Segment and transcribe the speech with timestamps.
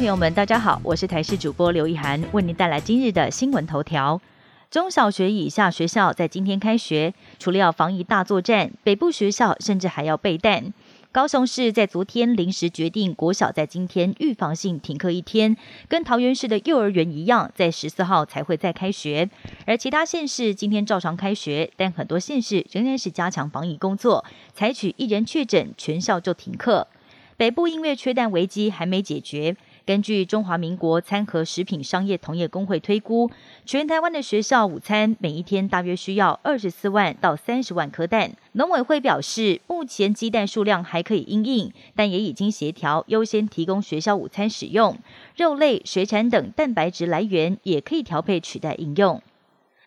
[0.00, 4.18] 朋友们，大家好，我是台视主播刘一涵，为您带来今日的新闻头条。
[4.70, 10.72] 中小学以下学校在今天开学，除了要防疫大作战，北部学校甚至还要备弹。
[11.12, 15.54] 高雄市在昨天临时决定，国小在今天预防性停课一天，
[15.86, 19.28] 跟桃园市的幼儿园一样，在十四号才会再开学。
[19.66, 24.24] 而其他县市今天照常开学，但很多县市仍然是加强防疫工作，
[24.54, 26.88] 采取一人确诊全校就停课。
[27.36, 29.56] 北部因为缺蛋危机还没解决。
[29.90, 33.28] 根据中华民国餐盒食品商业同业工会推估，
[33.66, 38.30] 全台湾的学校午餐每一天大约需要二十四万到三十万颗蛋。
[38.52, 44.96] 农委会表示，目前鸡蛋数量还可以应应，但也已经协调优先提供学校午餐使用，
[45.36, 49.20] 肉类、水产等蛋白质来源也可以调配取代应用。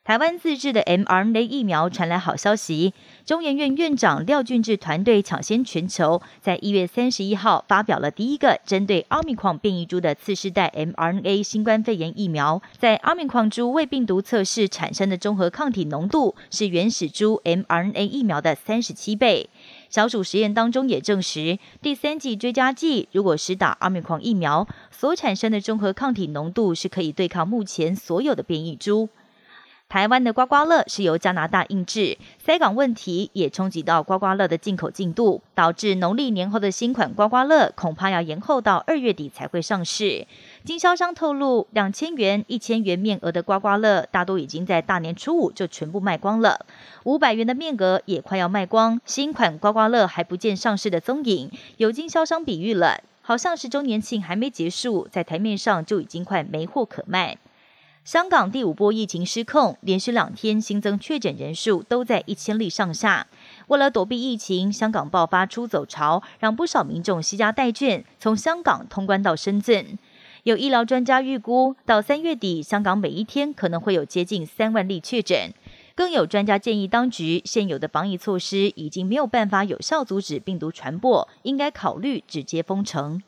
[0.06, 2.94] 台湾自制的 mRNA 疫苗传来好消息，
[3.26, 12.62] 中研院院长廖俊志团队抢先全球，在一月三十一号发表了第一个针对奥密克戎变异株的次世代 mRNA 新冠肺炎疫苗。
[12.78, 19.50] 在奥密克戎株胃病毒测试产生的综合抗体浓度是原始株 mRNA 疫苗的三十七倍。
[19.90, 29.08] 小鼠实验当中也证实，第三剂追加剂如果施打奥密克戎疫苗，所产生的综合抗体浓度是可以对抗目前所有的变异株。
[29.94, 40.26] 台湾的刮刮乐是由加拿大印制，塞港问题也冲击到刮刮乐的进口进度，导致农历年后的新款刮刮乐恐怕要延后到二月底才会上市。
[40.66, 46.66] 经销商透露，两千元、一千元面额的刮刮乐大多已经在大年初五就全部卖光了，
[47.04, 49.00] 五百元的面额也快要卖光。
[49.06, 57.38] 新款刮刮乐还不见上市的踪影，有经销商比喻了，好像是周年庆还没结束，在台面上就已经快没货可卖。
[58.04, 63.28] 香港第五波疫情失控，连续两天新增确诊人数都在一千例上下。
[63.68, 69.98] 为了躲避疫情，香港爆发出走潮，让不少民众惜家带眷从香港通关到深圳。
[70.44, 75.54] 有医疗专家预估，到三月底，香港每一天可能会有接近三万例确诊。
[75.96, 83.24] 更有专家建议，当局现有的防疫措施已经没有办法有效阻止病毒传播，应该考虑直接封城。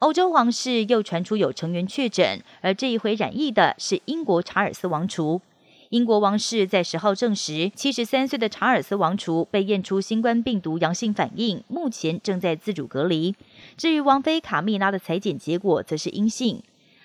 [0.00, 5.42] 欧洲皇室又传出有成员确诊，而这一回染疫的是英国查尔斯王储。
[5.90, 13.34] 英国王室在十号证实，七十三岁的查尔斯王储被验出新冠病毒阳性反应，目前正在自主隔离。
[13.76, 16.62] 至于王妃卡密拉的裁剪结果则是阴性。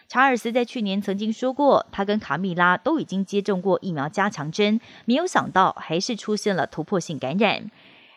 [0.08, 7.70] 查尔斯在去年曾经说过，他跟卡密拉都已经接种过疫苗加强针，没有想到还是出现了突破性感染。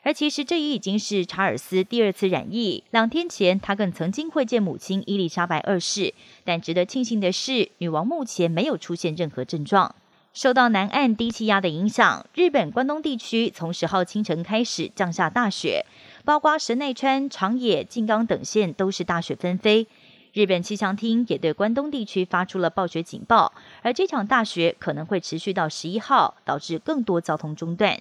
[0.08, 2.82] 而其实这也已经是查尔斯第二次染疫。
[2.92, 6.14] 两天前，他更曾经会见母亲伊丽莎白二世。
[6.44, 9.94] 但值得庆幸的是，女王目前没有出现任何症状。
[10.32, 15.84] 受到南岸低气压的影响，日本关东地区从十号清晨开始降下大雪，
[16.24, 19.86] 包括神奈川、长野、静冈等县都是大雪纷飞。
[20.32, 23.52] 日本气象厅也对关东地区发出了暴雪警报，
[23.82, 28.00] 而这场大雪可能会持续到十一号，导致更多交通中断。